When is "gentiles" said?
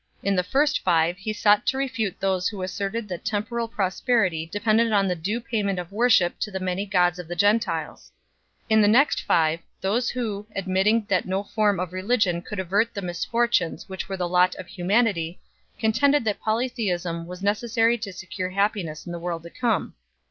7.35-8.11